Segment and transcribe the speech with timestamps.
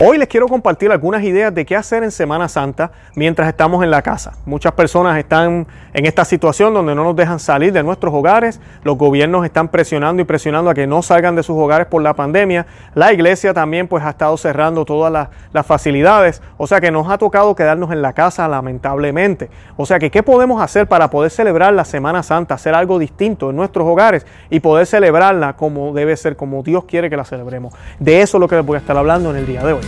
[0.00, 3.90] Hoy les quiero compartir algunas ideas de qué hacer en Semana Santa mientras estamos en
[3.90, 4.34] la casa.
[4.46, 8.96] Muchas personas están en esta situación donde no nos dejan salir de nuestros hogares, los
[8.96, 12.64] gobiernos están presionando y presionando a que no salgan de sus hogares por la pandemia,
[12.94, 17.10] la iglesia también pues ha estado cerrando todas las, las facilidades, o sea que nos
[17.10, 19.50] ha tocado quedarnos en la casa lamentablemente.
[19.76, 23.50] O sea que qué podemos hacer para poder celebrar la Semana Santa, hacer algo distinto
[23.50, 27.74] en nuestros hogares y poder celebrarla como debe ser, como Dios quiere que la celebremos.
[27.98, 29.87] De eso es lo que les voy a estar hablando en el día de hoy.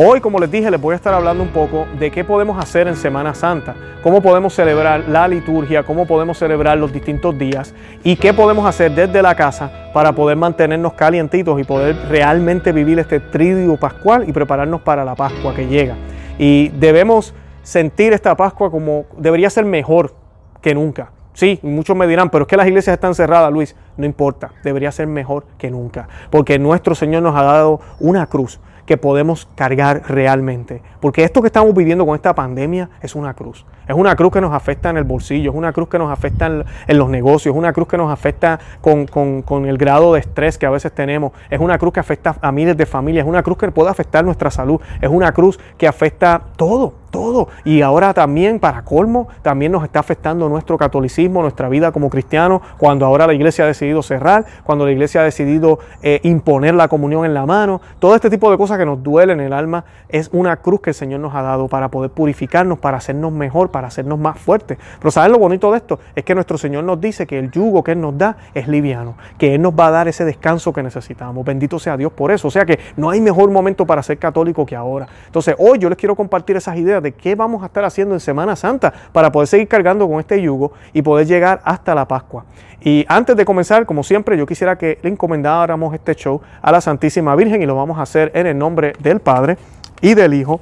[0.00, 2.86] Hoy, como les dije, les voy a estar hablando un poco de qué podemos hacer
[2.86, 8.14] en Semana Santa, cómo podemos celebrar la liturgia, cómo podemos celebrar los distintos días y
[8.14, 13.18] qué podemos hacer desde la casa para poder mantenernos calientitos y poder realmente vivir este
[13.18, 15.96] tridio pascual y prepararnos para la Pascua que llega.
[16.38, 17.34] Y debemos
[17.64, 20.14] sentir esta Pascua como debería ser mejor
[20.62, 21.10] que nunca.
[21.32, 23.74] Sí, muchos me dirán, pero es que las iglesias están cerradas, Luis.
[23.96, 28.60] No importa, debería ser mejor que nunca, porque nuestro Señor nos ha dado una cruz
[28.88, 30.80] que podemos cargar realmente.
[30.98, 33.66] Porque esto que estamos viviendo con esta pandemia es una cruz.
[33.86, 36.46] Es una cruz que nos afecta en el bolsillo, es una cruz que nos afecta
[36.46, 40.56] en, los negocios, es una cruz que nos afecta con, con, el grado de estrés
[40.56, 43.42] que a veces tenemos, es una cruz que afecta a miles de familias, es una
[43.42, 47.48] cruz que puede afectar nuestra salud, es una cruz que afecta todo todo.
[47.64, 52.62] Y ahora también, para colmo, también nos está afectando nuestro catolicismo, nuestra vida como cristianos,
[52.78, 56.88] cuando ahora la iglesia ha decidido cerrar, cuando la iglesia ha decidido eh, imponer la
[56.88, 57.80] comunión en la mano.
[57.98, 60.90] Todo este tipo de cosas que nos duelen en el alma es una cruz que
[60.90, 64.78] el Señor nos ha dado para poder purificarnos, para hacernos mejor, para hacernos más fuertes.
[64.98, 65.98] Pero ¿saben lo bonito de esto?
[66.14, 69.14] Es que nuestro Señor nos dice que el yugo que Él nos da es liviano,
[69.38, 71.44] que Él nos va a dar ese descanso que necesitamos.
[71.44, 72.48] Bendito sea Dios por eso.
[72.48, 75.06] O sea que no hay mejor momento para ser católico que ahora.
[75.26, 78.20] Entonces, hoy yo les quiero compartir esas ideas de qué vamos a estar haciendo en
[78.20, 82.44] Semana Santa para poder seguir cargando con este yugo y poder llegar hasta la Pascua.
[82.80, 86.80] Y antes de comenzar, como siempre, yo quisiera que le encomendáramos este show a la
[86.80, 89.58] Santísima Virgen y lo vamos a hacer en el nombre del Padre
[90.00, 90.60] y del Hijo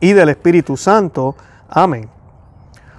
[0.00, 1.36] y del Espíritu Santo.
[1.68, 2.08] Amén.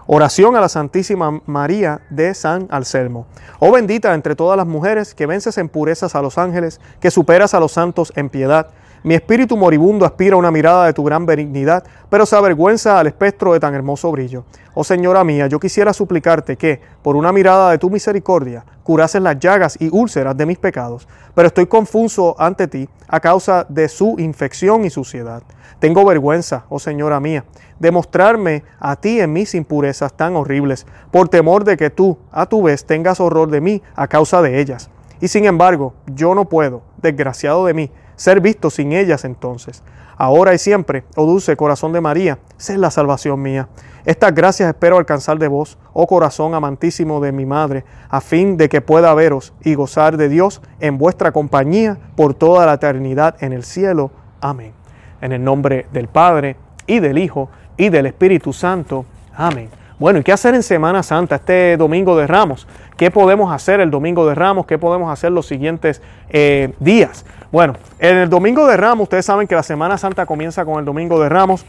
[0.06, 3.26] Oración a la Santísima María de San Anselmo.
[3.60, 7.54] Oh bendita entre todas las mujeres, que vences en purezas a los ángeles, que superas
[7.54, 8.68] a los santos en piedad
[9.04, 13.08] mi espíritu moribundo aspira a una mirada de tu gran benignidad, pero se avergüenza al
[13.08, 14.46] espectro de tan hermoso brillo.
[14.74, 19.38] Oh Señora mía, yo quisiera suplicarte que, por una mirada de tu misericordia, curases las
[19.40, 24.16] llagas y úlceras de mis pecados, pero estoy confuso ante ti a causa de su
[24.20, 25.44] infección y suciedad.
[25.80, 27.44] Tengo vergüenza, oh Señora mía,
[27.80, 32.46] de mostrarme a ti en mis impurezas tan horribles, por temor de que tú, a
[32.46, 34.90] tu vez, tengas horror de mí a causa de ellas.
[35.20, 39.84] Y sin embargo, yo no puedo, desgraciado de mí, ser visto sin ellas entonces.
[40.18, 43.68] Ahora y siempre, oh dulce corazón de María, sé la salvación mía.
[44.06, 48.70] Estas gracias espero alcanzar de vos, oh corazón amantísimo de mi madre, a fin de
[48.70, 53.54] que pueda veros y gozar de Dios en vuestra compañía por toda la eternidad en
[53.54, 54.12] el cielo.
[54.42, 54.74] Amén.
[55.22, 59.06] En el nombre del Padre, y del Hijo, y del Espíritu Santo.
[59.36, 59.70] Amén.
[60.00, 62.68] Bueno, ¿y qué hacer en Semana Santa, este domingo de Ramos?
[62.98, 64.66] ¿Qué podemos hacer el domingo de Ramos?
[64.66, 67.26] ¿Qué podemos hacer los siguientes eh, días?
[67.54, 70.86] Bueno, en el domingo de Ramos, ustedes saben que la Semana Santa comienza con el
[70.86, 71.64] domingo de Ramos.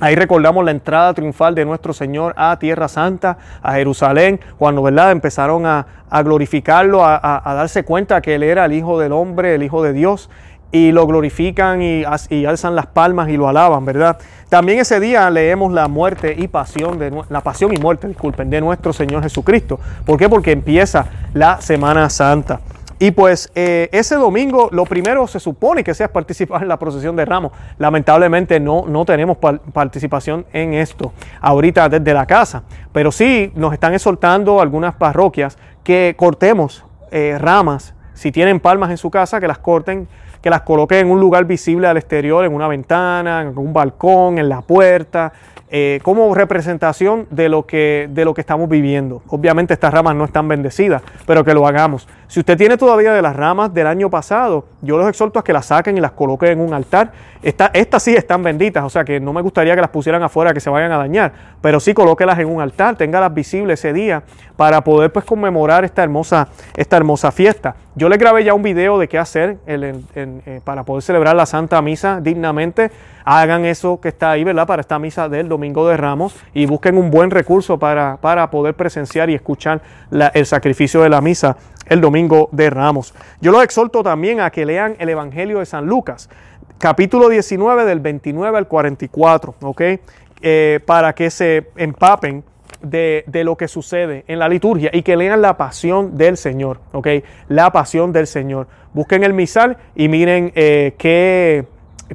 [0.00, 5.12] Ahí recordamos la entrada triunfal de nuestro Señor a Tierra Santa, a Jerusalén, cuando ¿verdad?
[5.12, 5.86] empezaron a,
[6.22, 10.28] glorificarlo, a, darse cuenta que Él era el Hijo del Hombre, el Hijo de Dios,
[10.72, 14.18] y lo glorifican y, y, alzan las palmas y lo alaban, ¿verdad?
[14.50, 18.60] También ese día leemos la muerte y pasión, de, la pasión y muerte, disculpen, de
[18.60, 19.80] nuestro Señor Jesucristo.
[20.04, 20.28] ¿Por qué?
[20.28, 22.60] Porque empieza la Semana Santa.
[23.00, 27.14] Y pues eh, ese domingo lo primero se supone que sea participar en la procesión
[27.16, 27.52] de ramos.
[27.78, 29.38] Lamentablemente no, no tenemos
[29.72, 36.14] participación en esto ahorita desde la casa, pero sí nos están exhortando algunas parroquias que
[36.16, 37.94] cortemos eh, ramas.
[38.14, 40.08] Si tienen palmas en su casa, que las corten
[40.42, 44.38] que las coloque en un lugar visible al exterior, en una ventana, en un balcón,
[44.38, 45.32] en la puerta,
[45.70, 49.20] eh, como representación de lo, que, de lo que estamos viviendo.
[49.28, 52.08] Obviamente estas ramas no están bendecidas, pero que lo hagamos.
[52.26, 55.52] Si usted tiene todavía de las ramas del año pasado, yo los exhorto a que
[55.52, 57.12] las saquen y las coloquen en un altar.
[57.42, 60.60] estas sí están benditas, o sea que no me gustaría que las pusieran afuera, que
[60.60, 64.22] se vayan a dañar, pero sí colóquelas en un altar, téngalas visibles ese día
[64.56, 67.76] para poder pues conmemorar esta hermosa, esta hermosa fiesta.
[67.94, 69.58] Yo les grabé ya un video de qué hacer
[70.46, 72.90] eh, para poder celebrar la Santa Misa dignamente.
[73.24, 74.66] Hagan eso que está ahí, ¿verdad?
[74.66, 78.74] Para esta misa del Domingo de Ramos y busquen un buen recurso para, para poder
[78.74, 81.56] presenciar y escuchar el sacrificio de la misa
[81.88, 83.14] el Domingo de Ramos.
[83.40, 86.28] Yo los exhorto también a que lean el Evangelio de San Lucas,
[86.78, 89.82] capítulo 19 del 29 al 44, ¿ok?
[90.40, 92.44] Eh, para que se empapen
[92.82, 97.08] de, lo que sucede en la liturgia y que lean la pasión del Señor, ¿ok?
[97.48, 98.66] La pasión del Señor.
[98.92, 101.66] Busquen el misal y miren eh, qué,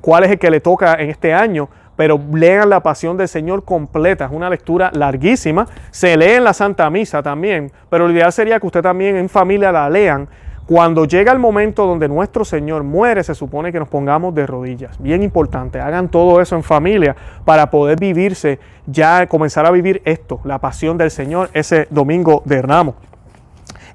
[0.01, 3.63] cuál es el que le toca en este año, pero lean la pasión del Señor
[3.63, 4.25] completa.
[4.25, 5.67] Es una lectura larguísima.
[5.91, 9.29] Se lee en la Santa Misa también, pero lo ideal sería que usted también en
[9.29, 10.27] familia la lean
[10.65, 14.97] cuando llega el momento donde nuestro Señor muere, se supone que nos pongamos de rodillas.
[15.01, 20.39] Bien importante, hagan todo eso en familia para poder vivirse, ya comenzar a vivir esto,
[20.45, 22.95] la pasión del Señor, ese domingo de Ramos.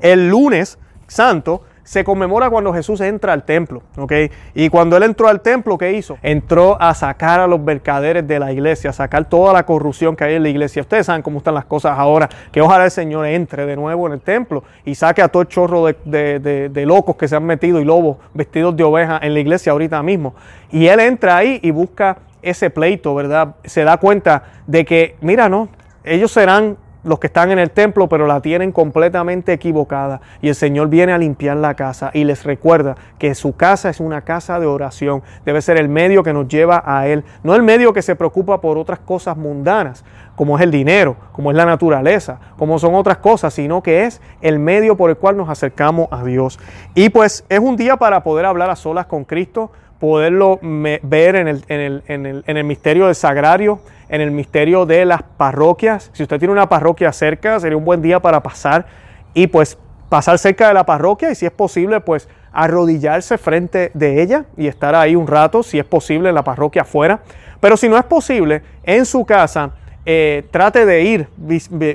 [0.00, 4.12] El lunes santo se conmemora cuando Jesús entra al templo, ¿ok?
[4.52, 6.18] Y cuando él entró al templo, ¿qué hizo?
[6.22, 10.24] Entró a sacar a los mercaderes de la iglesia, a sacar toda la corrupción que
[10.24, 10.82] hay en la iglesia.
[10.82, 14.12] Ustedes saben cómo están las cosas ahora, que ojalá el Señor entre de nuevo en
[14.12, 17.86] el templo y saque a todo el chorro de, locos que se han metido y
[17.86, 20.34] lobos vestidos de oveja en la iglesia ahorita mismo.
[20.70, 23.54] Y él entra ahí y busca ese pleito, ¿verdad?
[23.64, 25.70] Se da cuenta de que, mira, no,
[26.04, 26.76] ellos serán
[27.08, 30.20] los que están en el templo, pero la tienen completamente equivocada.
[30.42, 33.98] Y el Señor viene a limpiar la casa y les recuerda que su casa es
[33.98, 35.22] una casa de oración.
[35.44, 38.60] Debe ser el medio que nos lleva a Él, no el medio que se preocupa
[38.60, 40.04] por otras cosas mundanas,
[40.36, 44.20] como es el dinero, como es la naturaleza, como son otras cosas, sino que es
[44.40, 46.60] el medio por el cual nos acercamos a Dios.
[46.94, 51.48] Y pues es un día para poder hablar a solas con Cristo, poderlo ver en
[51.48, 55.22] el, en el, en el, en el misterio del sagrario en el misterio de las
[55.22, 56.10] parroquias.
[56.12, 58.86] Si usted tiene una parroquia cerca, sería un buen día para pasar
[59.34, 59.78] y pues
[60.08, 64.66] pasar cerca de la parroquia y si es posible pues arrodillarse frente de ella y
[64.66, 67.20] estar ahí un rato, si es posible en la parroquia afuera.
[67.60, 69.72] Pero si no es posible, en su casa,
[70.06, 71.28] eh, trate de ir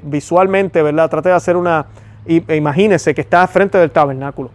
[0.04, 1.10] visualmente, ¿verdad?
[1.10, 1.88] Trate de hacer una...
[2.26, 4.52] Imagínese que está frente del tabernáculo.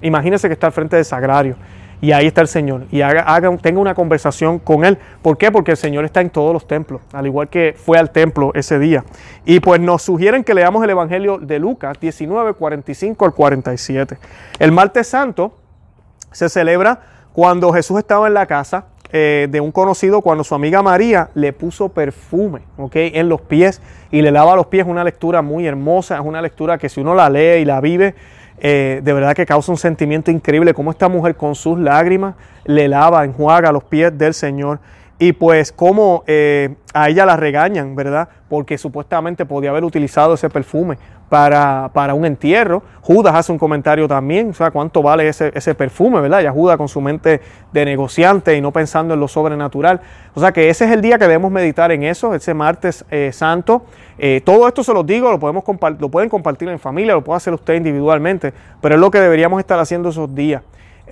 [0.00, 1.56] Imagínese que está al frente del sagrario
[2.00, 2.86] y ahí está el Señor.
[2.90, 3.24] Y haga,
[3.58, 4.98] tenga una conversación con Él.
[5.22, 5.50] ¿Por qué?
[5.50, 8.78] Porque el Señor está en todos los templos, al igual que fue al templo ese
[8.78, 9.04] día.
[9.44, 14.18] Y pues nos sugieren que leamos el Evangelio de Lucas 19, 45 al 47.
[14.58, 15.58] El martes santo
[16.32, 17.00] se celebra
[17.32, 21.52] cuando Jesús estaba en la casa eh, de un conocido, cuando su amiga María le
[21.52, 22.60] puso perfume
[22.94, 23.82] en los pies
[24.12, 24.86] y le lava los pies.
[24.86, 28.14] Una lectura muy hermosa, es una lectura que si uno la lee y la vive,
[28.60, 32.34] eh, de verdad que causa un sentimiento increíble como esta mujer con sus lágrimas
[32.64, 34.80] le lava, enjuaga los pies del Señor
[35.18, 38.28] y pues como eh, a ella la regañan, ¿verdad?
[38.48, 40.96] Porque supuestamente podía haber utilizado ese perfume
[41.30, 42.82] para, un entierro.
[43.00, 46.42] Judas hace un comentario también, o sea, cuánto vale ese, perfume, ¿verdad?
[46.42, 47.40] Ya Judas con su mente
[47.72, 50.00] de negociante y no pensando en lo sobrenatural.
[50.34, 53.30] O sea que ese es el día que debemos meditar en eso, ese martes eh,
[53.32, 53.84] santo.
[54.18, 55.64] Eh, todo esto se los digo, lo, podemos
[55.98, 59.60] lo pueden compartir en familia, lo puede hacer usted individualmente, pero es lo que deberíamos
[59.60, 60.62] estar haciendo esos días.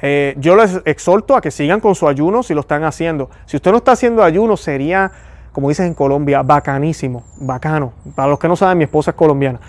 [0.02, 3.30] Eh, yo les exhorto a que sigan con su ayuno si lo están haciendo.
[3.46, 5.12] Si usted no está haciendo ayuno, sería,
[5.52, 7.92] como dices en Colombia, bacanísimo, bacano.
[8.14, 9.60] Para los que no saben, mi esposa es colombiana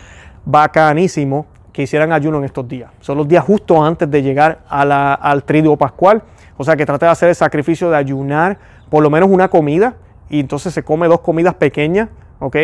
[0.46, 2.92] bacanísimo que hicieran ayuno en estos días.
[3.00, 6.22] Son los días justo antes de llegar al triduo pascual.
[6.58, 8.58] O sea que trate de hacer el sacrificio de ayunar
[8.90, 9.96] por lo menos una comida
[10.30, 12.10] y entonces se come dos comidas pequeñas,
[12.40, 12.58] ¿ok?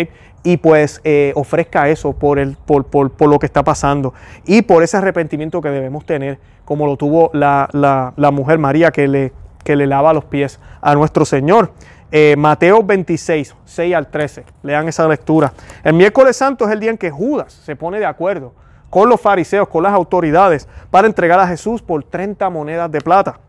[0.44, 4.14] Y pues eh, ofrezca eso por, el, por, por, lo que está pasando
[4.46, 9.08] y por ese arrepentimiento que debemos tener, como lo tuvo la, la, mujer María que
[9.08, 9.34] le,
[9.64, 11.72] que le lava los pies a nuestro Señor.
[12.18, 14.46] Eh, Mateo 26, 6 al 13.
[14.64, 15.52] Lean esa lectura.
[15.84, 18.54] El miércoles santo es el día en que Judas se pone de acuerdo
[18.90, 23.42] con los fariseos, con las autoridades, para entregar a Jesús por 30 monedas de plata.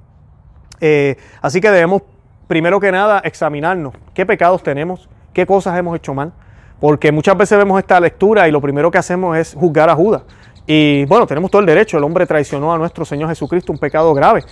[0.81, 2.03] Eh, así que debemos,
[2.49, 6.33] primero que nada, examinarnos qué pecados tenemos, qué cosas hemos hecho mal.
[6.81, 10.23] Porque muchas veces vemos esta lectura y lo primero que hacemos es juzgar a Judas.
[10.67, 14.13] Y bueno, tenemos todo el derecho, el hombre traicionó a nuestro Señor Jesucristo, un pecado
[14.13, 14.43] grave.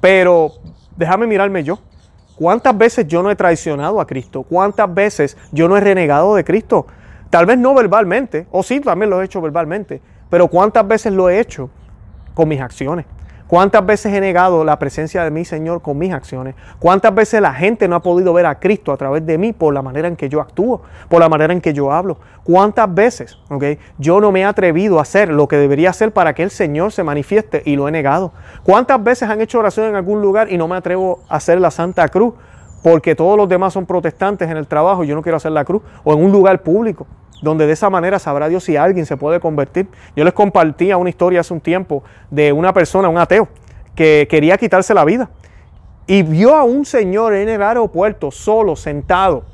[0.00, 0.52] Pero
[0.96, 1.80] déjame mirarme yo.
[2.36, 4.42] ¿Cuántas veces yo no he traicionado a Cristo?
[4.42, 6.86] ¿Cuántas veces yo no he renegado de Cristo?
[7.30, 10.00] Tal vez no verbalmente, o sí, también lo he hecho verbalmente,
[10.30, 11.70] pero ¿cuántas veces lo he hecho
[12.34, 13.06] con mis acciones?
[13.46, 16.54] ¿Cuántas veces he negado la presencia de mi Señor con mis acciones?
[16.78, 19.74] ¿Cuántas veces la gente no ha podido ver a Cristo a través de mí por
[19.74, 22.16] la manera en que yo actúo, por la manera en que yo hablo?
[22.42, 26.34] ¿Cuántas veces okay, yo no me he atrevido a hacer lo que debería hacer para
[26.34, 28.32] que el Señor se manifieste y lo he negado?
[28.62, 31.70] ¿Cuántas veces han hecho oración en algún lugar y no me atrevo a hacer la
[31.70, 32.34] Santa Cruz?
[32.82, 35.64] porque todos los demás son protestantes en el trabajo y yo no quiero hacer la
[35.64, 37.06] cruz, o en un lugar público.
[37.42, 39.88] Donde de esa manera sabrá Dios si alguien se puede convertir.
[40.16, 43.48] Yo les compartía una historia hace un tiempo de una persona, un ateo,
[43.94, 45.30] que quería quitarse la vida
[46.06, 49.44] y vio a un señor en el aeropuerto solo, sentado,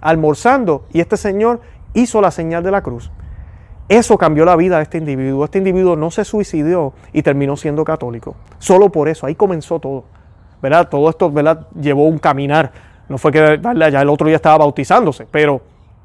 [0.00, 1.60] almorzando, y este señor
[1.94, 3.10] hizo la señal de la cruz.
[3.88, 5.44] Eso cambió la vida de este individuo.
[5.44, 8.36] Este individuo no se suicidó y terminó siendo católico.
[8.58, 10.04] Solo por eso, ahí comenzó todo.
[10.60, 10.88] ¿Verdad?
[10.88, 11.66] Todo esto ¿verdad?
[11.80, 12.70] llevó un caminar.
[13.08, 15.62] No fue que ya el otro día estaba bautizándose, pero,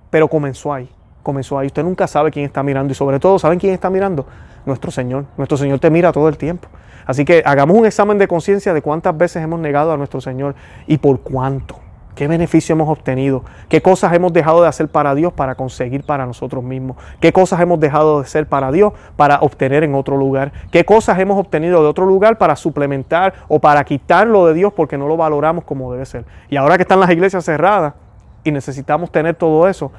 [0.09, 0.89] pero comenzó ahí.
[1.24, 1.68] Comenzó ahí.
[1.68, 4.27] Usted nunca sabe quién está mirando y sobre todo, ¿saben quién está mirando?
[4.65, 5.25] Nuestro Señor.
[5.38, 6.68] Nuestro Señor te mira todo el tiempo.
[7.06, 10.56] Así que hagamos un examen de conciencia de cuántas veces hemos negado a nuestro Señor
[10.86, 11.80] y por cuánto.
[12.15, 13.44] ¿Qué beneficio hemos obtenido?
[13.70, 16.98] ¿Qué cosas hemos dejado de hacer para Dios para conseguir para nosotros mismos?
[17.20, 20.51] ¿Qué cosas hemos dejado de hacer para Dios para obtener en otro lugar?
[20.70, 24.96] ¿Qué cosas hemos obtenido de otro lugar para suplementar o para quitarlo de Dios porque
[24.96, 26.25] no lo valoramos como debe ser?
[26.50, 27.96] Y ahora que están las iglesias cerradas
[28.44, 29.92] y necesitamos tener todo eso,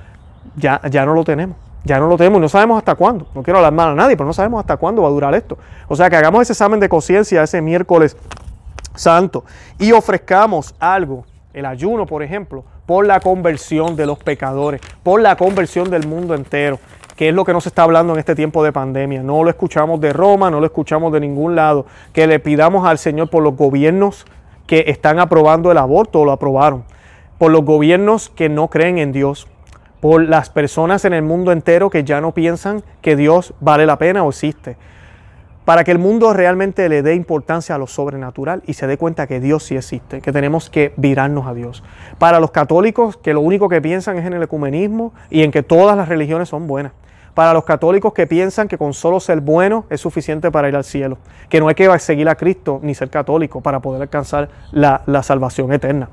[0.57, 1.57] ya, ya no lo tenemos.
[1.85, 3.27] Ya no lo tenemos y no sabemos hasta cuándo.
[3.35, 5.59] No quiero alarmar a nadie, pero no sabemos hasta cuándo va a durar esto.
[5.87, 8.17] O sea que hagamos ese examen de conciencia ese miércoles
[8.95, 9.45] santo
[9.79, 15.37] y ofrezcamos algo el ayuno, por ejemplo, por la conversión de los pecadores, por la
[15.37, 16.81] conversión del mundo entero,
[17.17, 19.23] que es lo que nos está hablando en este tiempo de pandemia.
[19.23, 21.87] No lo escuchamos de Roma, no lo escuchamos de ningún lado.
[22.13, 24.27] Que le pidamos al Señor por los gobiernos
[24.67, 26.85] que están aprobando el aborto o lo aprobaron,
[27.39, 29.47] por los gobiernos que no creen en Dios,
[30.05, 33.97] por las personas en el mundo entero que ya no piensan que Dios vale la
[33.97, 34.77] pena o existe
[35.65, 39.27] para que el mundo realmente le dé importancia a lo sobrenatural y se dé cuenta
[39.27, 41.83] que Dios sí existe, que tenemos que virarnos a Dios.
[42.19, 45.63] Para los católicos que lo único que piensan es en el ecumenismo y en que
[45.63, 46.93] todas las religiones son buenas.
[47.33, 50.85] Para los católicos que piensan que con solo ser bueno es suficiente para ir al
[50.85, 51.17] cielo,
[51.49, 55.23] que no hay que seguir a Cristo ni ser católico para poder alcanzar la, la
[55.23, 56.11] salvación eterna.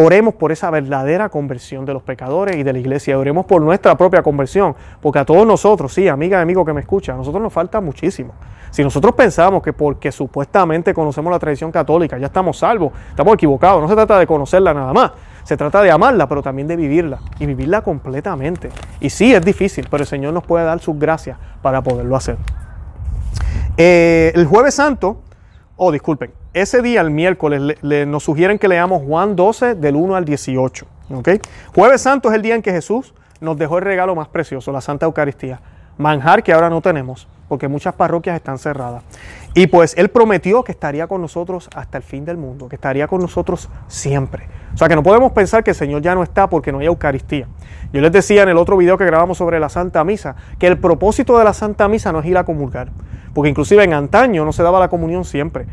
[0.00, 3.18] Oremos por esa verdadera conversión de los pecadores y de la iglesia.
[3.18, 4.76] Oremos por nuestra propia conversión.
[5.02, 8.32] Porque a todos nosotros, sí, amiga, amigo que me escucha, a nosotros nos falta muchísimo.
[8.70, 13.82] Si nosotros pensamos que porque supuestamente conocemos la tradición católica ya estamos salvos, estamos equivocados.
[13.82, 15.10] No se trata de conocerla nada más.
[15.42, 17.18] Se trata de amarla, pero también de vivirla.
[17.40, 18.70] Y vivirla completamente.
[19.00, 22.36] Y sí, es difícil, pero el Señor nos puede dar sus gracias para poderlo hacer.
[23.76, 25.22] Eh, el jueves santo,
[25.74, 30.24] oh, disculpen, ese día, el miércoles, nos sugieren que leamos Juan 12 del 1 al
[30.24, 30.86] 18.
[31.74, 34.80] Jueves Santo es el día en que Jesús nos dejó el regalo más precioso, la
[34.80, 35.60] Santa Eucaristía.
[35.96, 39.02] Manjar que ahora no tenemos, porque muchas parroquias están cerradas.
[39.54, 43.08] Y pues Él prometió que estaría con nosotros hasta el fin del mundo, que estaría
[43.08, 44.46] con nosotros siempre.
[44.74, 46.86] O sea que no podemos pensar que el Señor ya no está porque no hay
[46.86, 47.48] Eucaristía.
[47.92, 50.78] Yo les decía en el otro video que grabamos sobre la Santa Misa, que el
[50.78, 52.90] propósito de la Santa Misa no es ir a comulgar,
[53.34, 55.66] porque inclusive en antaño no se daba la comunión siempre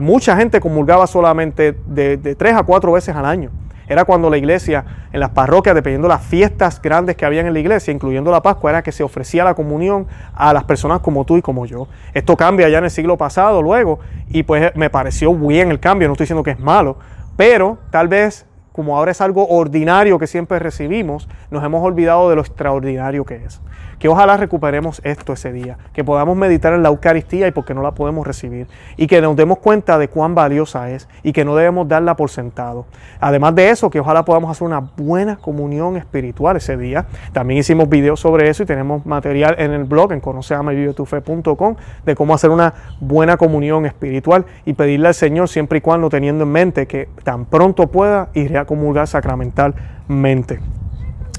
[0.00, 3.50] mucha gente comulgaba solamente de, tres a cuatro veces al año.
[3.88, 7.52] Era cuando la iglesia, en las parroquias, dependiendo de las fiestas grandes que habían en
[7.52, 11.24] la iglesia, incluyendo la Pascua, era que se ofrecía la comunión a las personas como
[11.24, 11.88] tú y como yo.
[12.14, 16.08] Esto cambia ya en el siglo pasado, luego, y pues me pareció bien el cambio,
[16.08, 16.96] no estoy diciendo que es malo,
[17.36, 22.36] pero tal vez como ahora es algo ordinario que siempre recibimos, nos hemos olvidado de
[22.36, 23.60] lo extraordinario que es
[24.02, 27.82] que ojalá recuperemos esto ese día, que podamos meditar en la Eucaristía y porque no
[27.82, 28.66] la podemos recibir,
[28.96, 32.28] y que nos demos cuenta de cuán valiosa es y que no debemos darla por
[32.28, 32.84] sentado.
[33.20, 37.06] Además de eso, que ojalá podamos hacer una buena comunión espiritual ese día.
[37.32, 42.34] También hicimos videos sobre eso y tenemos material en el blog en conoceamavivetufe.com de cómo
[42.34, 46.88] hacer una buena comunión espiritual y pedirle al Señor siempre y cuando teniendo en mente
[46.88, 50.81] que tan pronto pueda ir a comulgar sacramentalmente.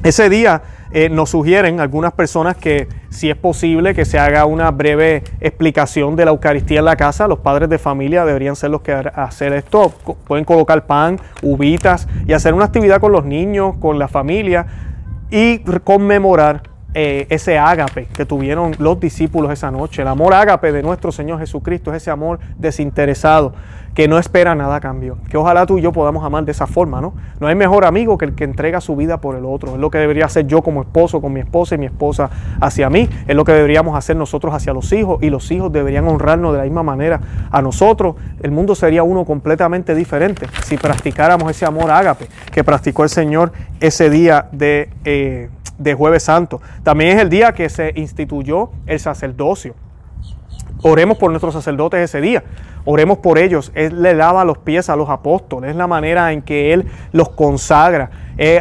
[0.03, 4.69] Ese día eh, nos sugieren algunas personas que si es posible que se haga una
[4.69, 8.81] breve explicación de la Eucaristía en la casa, los padres de familia deberían ser los
[8.81, 9.93] que hacer esto.
[10.27, 14.67] Pueden colocar pan, uvitas y hacer una actividad con los niños, con la familia
[15.31, 20.01] y conmemorar eh, ese ágape que tuvieron los discípulos esa noche.
[20.01, 23.53] El amor ágape de nuestro Señor Jesucristo es ese amor desinteresado
[23.93, 25.17] que no espera nada a cambio.
[25.29, 27.13] Que ojalá tú y yo podamos amar de esa forma, ¿no?
[27.39, 29.73] No hay mejor amigo que el que entrega su vida por el otro.
[29.73, 32.89] Es lo que debería hacer yo como esposo con mi esposa y mi esposa hacia
[32.89, 33.07] mí.
[33.27, 36.59] Es lo que deberíamos hacer nosotros hacia los hijos y los hijos deberían honrarnos de
[36.59, 37.19] la misma manera
[37.51, 38.15] a nosotros.
[38.41, 43.51] El mundo sería uno completamente diferente si practicáramos ese amor ágape que practicó el Señor
[43.79, 46.61] ese día de, eh, de Jueves Santo.
[46.83, 49.75] También es el día que se instituyó el sacerdocio.
[50.81, 52.43] Oremos por nuestros sacerdotes ese día.
[52.85, 53.71] Oremos por ellos.
[53.73, 55.71] Él le lava los pies a los apóstoles.
[55.71, 58.11] Es la manera en que Él los consagra.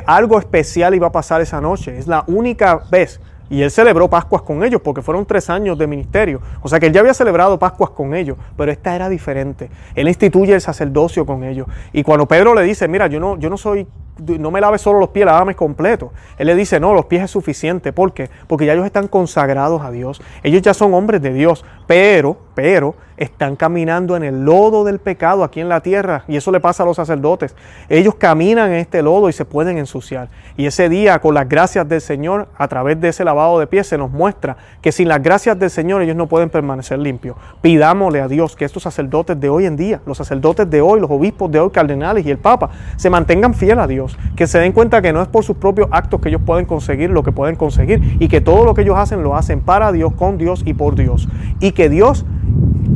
[0.06, 1.98] algo especial iba a pasar esa noche.
[1.98, 3.20] Es la única vez.
[3.52, 6.40] Y él celebró Pascuas con ellos porque fueron tres años de ministerio.
[6.62, 9.68] O sea que él ya había celebrado Pascuas con ellos, pero esta era diferente.
[9.94, 11.66] Él instituye el sacerdocio con ellos.
[11.92, 13.86] Y cuando Pedro le dice, mira, yo no, yo no soy
[14.18, 16.12] no me laves solo los pies, lávame completo.
[16.38, 17.92] Él le dice, no, los pies es suficiente.
[17.92, 18.30] ¿Por qué?
[18.46, 20.22] Porque ya ellos están consagrados a Dios.
[20.42, 21.64] Ellos ya son hombres de Dios.
[21.86, 26.24] Pero, pero, están caminando en el lodo del pecado aquí en la tierra.
[26.28, 27.54] Y eso le pasa a los sacerdotes.
[27.88, 30.28] Ellos caminan en este lodo y se pueden ensuciar.
[30.56, 33.86] Y ese día, con las gracias del Señor, a través de ese lavado de pies,
[33.86, 37.36] se nos muestra que sin las gracias del Señor ellos no pueden permanecer limpios.
[37.60, 41.10] Pidámosle a Dios que estos sacerdotes de hoy en día, los sacerdotes de hoy, los
[41.10, 44.01] obispos de hoy, cardenales y el Papa, se mantengan fieles a Dios.
[44.36, 47.10] Que se den cuenta que no es por sus propios actos que ellos pueden conseguir
[47.10, 48.16] lo que pueden conseguir.
[48.20, 50.94] Y que todo lo que ellos hacen lo hacen para Dios, con Dios y por
[50.94, 51.28] Dios.
[51.60, 52.24] Y que Dios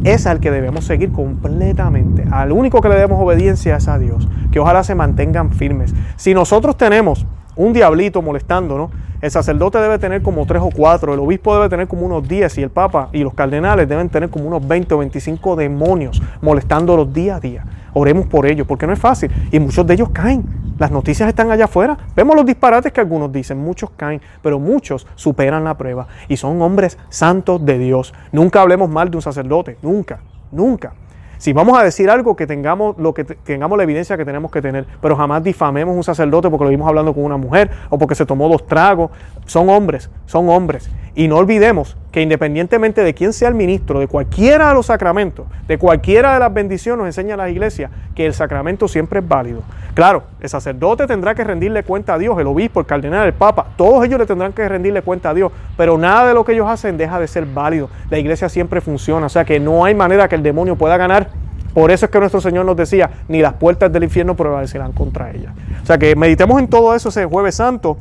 [0.04, 2.24] es al que debemos seguir completamente.
[2.30, 4.28] Al único que le demos obediencia es a Dios.
[4.50, 5.94] Que ojalá se mantengan firmes.
[6.16, 11.20] Si nosotros tenemos un diablito molestándonos, el sacerdote debe tener como tres o cuatro, el
[11.20, 14.46] obispo debe tener como unos diez y el papa y los cardenales deben tener como
[14.46, 17.64] unos 20 o 25 demonios molestándolos día a día.
[17.94, 19.30] Oremos por ellos, porque no es fácil.
[19.50, 20.44] Y muchos de ellos caen.
[20.78, 21.96] Las noticias están allá afuera.
[22.14, 26.60] Vemos los disparates que algunos dicen, muchos caen, pero muchos superan la prueba y son
[26.60, 28.12] hombres santos de Dios.
[28.30, 30.20] Nunca hablemos mal de un sacerdote, nunca,
[30.52, 30.92] nunca.
[31.38, 34.62] Si vamos a decir algo, que tengamos, lo que tengamos la evidencia que tenemos que
[34.62, 38.14] tener, pero jamás difamemos un sacerdote porque lo vimos hablando con una mujer o porque
[38.14, 39.10] se tomó dos tragos.
[39.46, 40.90] Son hombres, son hombres.
[41.14, 45.46] Y no olvidemos que independientemente de quién sea el ministro, de cualquiera de los sacramentos,
[45.66, 49.62] de cualquiera de las bendiciones, nos enseña la iglesia que el sacramento siempre es válido.
[49.94, 53.68] Claro, el sacerdote tendrá que rendirle cuenta a Dios, el obispo, el cardenal, el papa,
[53.76, 56.68] todos ellos le tendrán que rendirle cuenta a Dios, pero nada de lo que ellos
[56.68, 57.88] hacen deja de ser válido.
[58.10, 61.28] La iglesia siempre funciona, o sea que no hay manera que el demonio pueda ganar.
[61.72, 65.30] Por eso es que nuestro Señor nos decía, ni las puertas del infierno prevalecerán contra
[65.30, 65.54] ella.
[65.82, 67.98] O sea que meditemos en todo eso ese jueves santo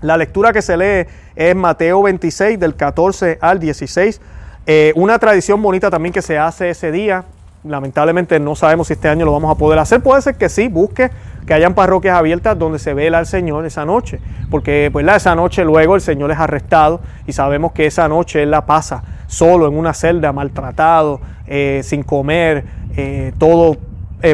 [0.00, 4.20] la lectura que se lee es Mateo 26 del 14 al 16.
[4.66, 7.24] Eh, una tradición bonita también que se hace ese día.
[7.64, 10.00] Lamentablemente no sabemos si este año lo vamos a poder hacer.
[10.00, 11.10] Puede ser que sí, busque
[11.46, 14.20] que hayan parroquias abiertas donde se vela al Señor esa noche.
[14.50, 18.52] Porque pues, esa noche luego el Señor es arrestado y sabemos que esa noche Él
[18.52, 22.64] la pasa solo en una celda, maltratado, eh, sin comer,
[22.96, 23.76] eh, todo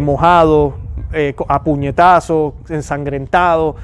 [0.03, 0.79] mojado,
[1.49, 3.77] a puñetazos, ensangrentado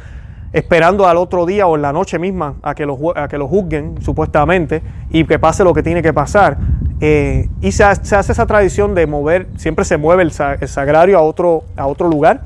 [0.52, 3.47] esperando al otro día o en la noche misma a que lo, a que lo
[3.47, 6.59] juzguen, supuestamente, y que pase lo que tiene que pasar.
[7.00, 11.64] Eh, y se, hace esa tradición de mover, siempre se mueve el, sagrario a otro,
[11.77, 12.42] a otro lugar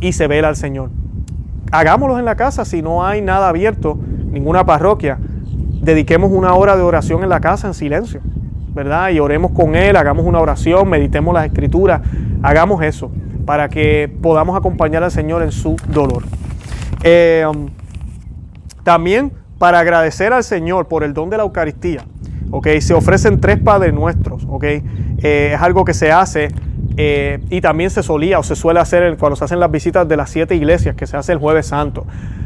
[0.00, 0.90] y se vela al Señor.
[1.72, 3.98] Hagámoslo en la casa si no hay nada abierto,
[4.30, 5.18] ninguna parroquia.
[5.20, 8.20] Dediquemos una hora de oración en la casa en silencio,
[8.74, 9.10] ¿verdad?
[9.10, 12.02] Y oremos con Él, hagamos una oración, meditemos las escrituras,
[12.42, 13.10] hagamos eso
[13.44, 16.22] para que podamos acompañar al Señor en su dolor.
[17.02, 17.46] Eh,
[18.82, 22.04] también para agradecer al Señor por el don de la Eucaristía,
[22.50, 24.82] okay, se ofrecen tres Padres Nuestros, okay,
[25.18, 26.48] eh, es algo que se hace
[27.00, 30.16] eh, y también se solía o se suele hacer cuando se hacen las visitas de
[30.16, 32.04] las siete iglesias, que se hace el Jueves Santo.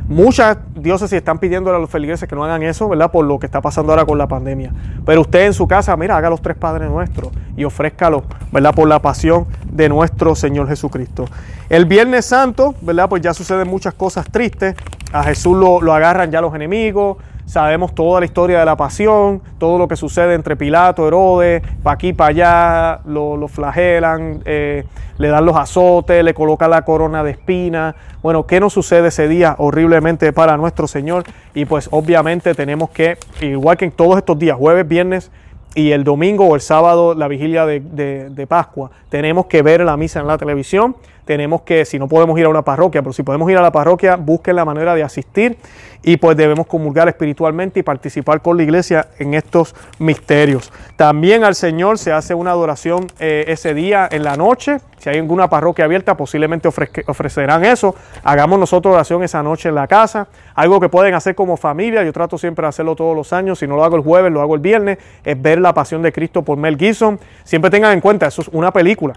[0.08, 3.10] Muchas diócesis están pidiendo a los feligreses que no hagan eso, ¿verdad?
[3.10, 4.70] Por lo que está pasando ahora con la pandemia.
[5.06, 8.74] Pero usted en su casa, mira, haga los tres Padres Nuestros y ofrézcalo, ¿verdad?
[8.74, 11.24] Por la pasión de nuestro Señor Jesucristo.
[11.70, 13.08] El Viernes Santo, ¿verdad?
[13.08, 14.74] Pues ya suceden muchas cosas tristes.
[15.14, 17.16] A Jesús lo, lo agarran ya los enemigos,
[17.52, 21.92] Sabemos toda la historia de la pasión, todo lo que sucede entre Pilato, Herodes, para
[21.92, 24.84] aquí, para allá, lo, flagelan, eh,
[25.18, 27.94] le dan los azotes, le colocan la corona de espinas.
[28.22, 31.24] Bueno, ¿qué nos sucede ese día horriblemente para nuestro Señor?
[31.52, 35.30] Y pues obviamente tenemos que, igual que en todos estos días, jueves, viernes
[35.74, 39.98] y el domingo o el sábado, la vigilia de, de Pascua, tenemos que ver la
[39.98, 43.22] misa en la televisión tenemos que, si no podemos ir a una parroquia, pero si
[43.22, 45.56] podemos ir a la parroquia, busquen la manera de asistir
[46.02, 50.72] y pues debemos comulgar espiritualmente y participar con la iglesia en estos misterios.
[50.96, 54.78] También al Señor se hace una adoración eh, ese día en la noche.
[54.98, 57.94] Si hay alguna parroquia abierta, posiblemente ofrecerán eso.
[58.22, 60.28] Hagamos nosotros oración esa noche en la casa.
[60.54, 62.04] Algo que pueden hacer como familia.
[62.04, 63.58] Yo trato siempre de hacerlo todos los años.
[63.58, 64.98] Si no lo hago el jueves, lo hago el viernes.
[65.24, 67.18] Es ver la pasión de Cristo por Mel Gibson.
[67.42, 69.14] Siempre tengan en cuenta, eso es una película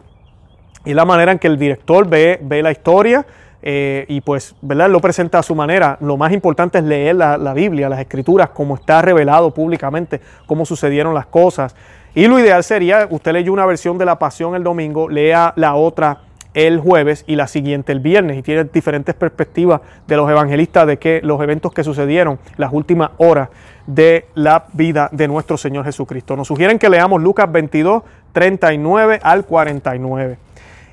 [0.86, 3.26] y la manera en que el director ve, ve la historia
[3.62, 4.90] eh, y pues, ¿verdad?
[4.90, 5.98] Lo presenta a su manera.
[6.00, 10.66] Lo más importante es leer la, la, Biblia, las escrituras, como está revelado públicamente, cómo
[10.66, 11.76] sucedieron las cosas.
[12.14, 15.74] Y lo ideal sería, usted leyó una versión de la Pasión el domingo, lea la
[15.76, 16.20] otra
[16.56, 20.98] el jueves y la siguiente el viernes y tiene diferentes perspectivas de los evangelistas de
[20.98, 23.50] que los eventos que sucedieron las últimas horas
[23.86, 26.38] de la vida de nuestro Señor Jesucristo.
[26.38, 30.45] Nos sugieren que leamos Lucas 22, 39 al 49.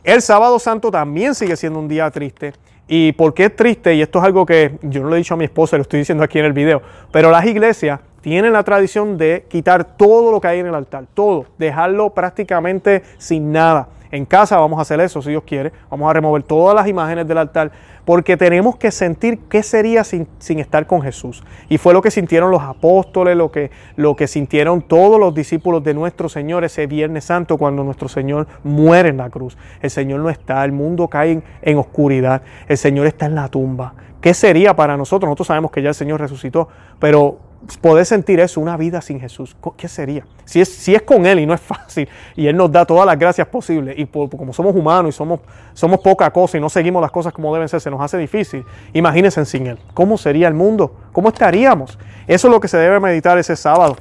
[0.04, 2.54] El sábado santo también sigue siendo un día triste.
[2.88, 3.94] ¿Y por qué es triste?
[3.94, 6.00] Y esto es algo que yo no le he dicho a mi esposa, lo estoy
[6.00, 10.40] diciendo aquí en el video, pero las iglesias tienen la tradición de quitar todo lo
[10.40, 13.88] que hay en el altar, todo, dejarlo prácticamente sin nada.
[14.12, 15.72] En casa vamos a hacer eso, si Dios quiere.
[15.90, 17.72] Vamos a remover todas las imágenes del altar.
[18.04, 21.42] porque tenemos que sentir qué sería sin, estar con Jesús.
[21.68, 25.82] Y fue lo que sintieron los apóstoles, lo que, lo que sintieron todos los discípulos
[25.84, 29.56] de nuestro Señor ese Viernes Santo cuando nuestro Señor muere en la cruz.
[29.80, 33.48] El Señor no está, el mundo cae en, en oscuridad, el Señor está en la
[33.48, 33.94] tumba.
[34.20, 35.28] ¿Qué sería para nosotros?
[35.28, 37.38] Nosotros sabemos que ya el Señor resucitó, pero
[37.80, 40.24] poder sentir eso, una vida sin Jesús, ¿qué sería?
[40.44, 43.06] Si es, si es con Él y no es fácil, y Él nos da todas
[43.06, 45.40] las gracias posibles, y como somos humanos y somos,
[45.72, 48.64] somos poca cosa y no seguimos las cosas como deben ser, se nos hace difícil.
[48.92, 49.78] Imagínense sin Él.
[49.94, 50.94] ¿Cómo sería el mundo?
[51.12, 51.98] ¿Cómo estaríamos?
[52.26, 53.96] Eso es lo que se debe meditar ese sábado,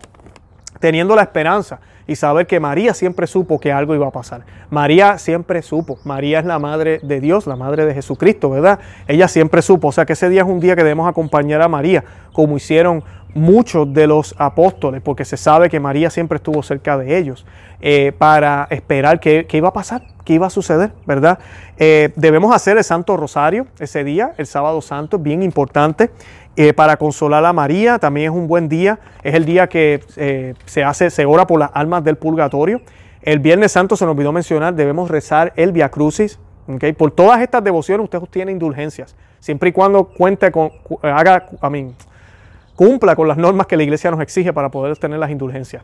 [0.79, 4.41] teniendo la esperanza y saber que María siempre supo que algo iba a pasar.
[4.69, 5.97] María siempre supo.
[6.03, 8.79] María es la madre de Dios, la madre de Jesucristo, ¿verdad?
[9.07, 9.87] Ella siempre supo.
[9.87, 13.03] O sea que ese día es un día que debemos acompañar a María, como hicieron
[13.33, 17.45] muchos de los apóstoles, porque se sabe que María siempre estuvo cerca de ellos,
[17.79, 21.39] eh, para esperar qué, iba a pasar, qué iba a suceder, ¿verdad?
[21.77, 26.11] Eh, debemos hacer el Santo Rosario ese día, el sábado santo, es bien importante.
[26.57, 30.83] Eh, para consolar a María, también es un buen día, es el día que se
[30.83, 32.81] hace, se ora por las almas del purgatorio.
[33.21, 36.39] El Viernes Santo se nos olvidó mencionar, debemos rezar el Via Crucis.
[36.67, 36.93] Okay.
[36.93, 41.93] Por todas estas devociones usted tiene indulgencias, siempre y cuando cuente con, haga, a mí,
[42.81, 45.83] cumpla con las normas que la iglesia nos exige para poder tener las indulgencias.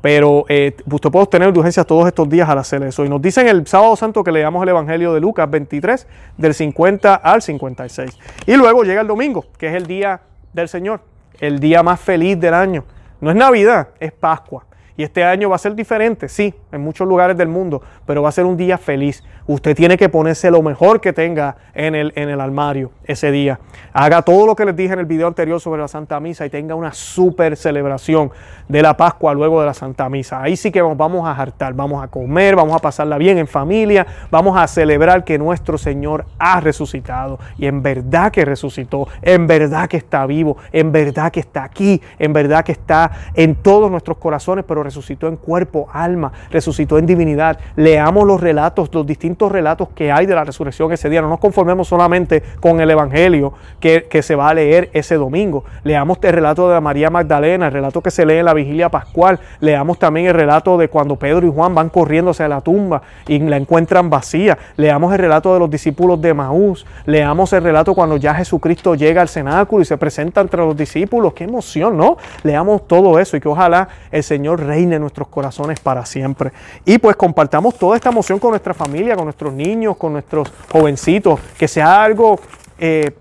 [0.00, 3.04] Pero eh, usted puede obtener indulgencias todos estos días al hacer eso.
[3.04, 7.14] Y nos dicen el sábado santo que leamos el Evangelio de Lucas 23, del 50
[7.14, 8.18] al 56.
[8.48, 11.02] Y luego llega el domingo, que es el día del Señor,
[11.38, 12.84] el día más feliz del año.
[13.20, 14.66] No es Navidad, es Pascua.
[14.96, 18.28] Y este año va a ser diferente, sí, en muchos lugares del mundo, pero va
[18.28, 19.24] a ser un día feliz.
[19.46, 23.58] Usted tiene que ponerse lo mejor que tenga en el, en el armario ese día.
[23.92, 26.50] Haga todo lo que les dije en el video anterior sobre la Santa Misa y
[26.50, 28.30] tenga una super celebración
[28.68, 30.40] de la Pascua luego de la Santa Misa.
[30.40, 34.06] Ahí sí que vamos a hartar, vamos a comer, vamos a pasarla bien en familia,
[34.30, 39.88] vamos a celebrar que nuestro Señor ha resucitado y en verdad que resucitó, en verdad
[39.88, 44.18] que está vivo, en verdad que está aquí, en verdad que está en todos nuestros
[44.18, 47.58] corazones, pero resucitó en cuerpo, alma, resucitó en divinidad.
[47.76, 51.20] Leamos los relatos, los distintos relatos que hay de la resurrección ese día.
[51.20, 55.64] No nos conformemos solamente con el Evangelio que, se va a leer ese domingo.
[55.82, 59.40] Leamos el relato de María Magdalena, el relato que se lee en la vigilia pascual.
[59.60, 63.38] Leamos también el relato de cuando Pedro y Juan van corriendo hacia la tumba y
[63.40, 64.56] la encuentran vacía.
[64.76, 66.86] Leamos el relato de los discípulos de Maús.
[67.06, 71.34] Leamos el relato cuando ya Jesucristo llega al cenáculo y se presenta entre los discípulos.
[71.34, 72.16] Qué emoción, ¿no?
[72.42, 76.52] Leamos todo eso y que ojalá el Señor reine en nuestros corazones para siempre.
[76.84, 81.40] Y pues compartamos toda esta emoción con nuestra familia, con nuestros niños, con nuestros jovencitos,
[81.56, 82.40] que sea algo,
[82.78, 83.12] eh,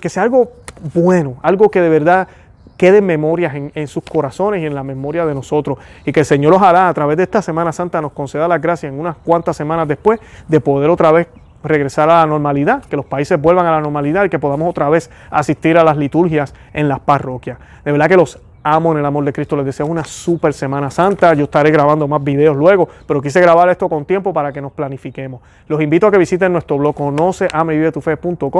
[0.00, 0.52] que sea algo
[0.94, 2.28] bueno, algo que de verdad
[2.76, 5.78] quede en memorias en, sus corazones y en la memoria de nosotros.
[6.04, 8.88] Y que el Señor ojalá a través de esta Semana Santa nos conceda la gracia
[8.88, 10.18] en unas cuantas semanas después
[10.48, 11.28] de poder otra vez
[11.62, 14.88] regresar a la normalidad, que los países vuelvan a la normalidad y que podamos otra
[14.88, 17.58] vez asistir a las liturgias en las parroquias.
[17.84, 19.56] De verdad que los amo en el amor de Cristo.
[19.56, 21.34] Les deseo una super Semana Santa.
[21.34, 24.72] Yo estaré grabando más videos luego, pero quise grabar esto con tiempo para que nos
[24.72, 25.40] planifiquemos.
[25.66, 27.48] Los invito a que visiten nuestro blog conoce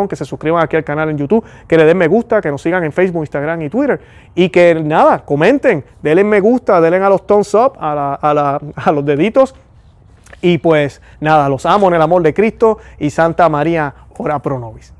[0.09, 2.63] que se suscriban aquí al canal en YouTube, que le den me gusta, que nos
[2.63, 4.01] sigan en Facebook, Instagram y Twitter.
[4.35, 9.05] Y que nada, comenten, denle me gusta, denle a los thumbs up, a, a los
[9.05, 9.55] deditos.
[10.43, 14.59] Y pues nada, los amo en el amor de Cristo y Santa María, ora pro
[14.59, 15.00] nobis.